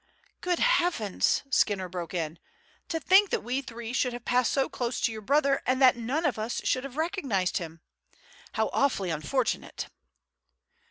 "Good 0.41 0.57
heavens!" 0.57 1.43
Skinner 1.51 1.87
broke 1.87 2.15
in; 2.15 2.39
"to 2.89 2.99
think 2.99 3.29
that 3.29 3.43
we 3.43 3.61
three 3.61 3.93
should 3.93 4.13
have 4.13 4.25
passed 4.25 4.57
close 4.71 4.99
to 5.01 5.11
your 5.11 5.21
brother 5.21 5.61
and 5.67 5.79
that 5.79 5.95
none 5.95 6.25
of 6.25 6.39
us 6.39 6.59
should 6.63 6.83
have 6.83 6.97
recognized 6.97 7.57
him! 7.57 7.81
How 8.53 8.71
awfully 8.73 9.11
unfortunate!" 9.11 9.89